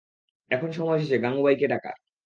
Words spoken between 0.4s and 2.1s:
এখন সময় এসেছে গাঙুবাইকে ডাকার।